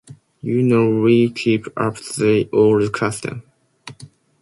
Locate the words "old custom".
2.51-3.43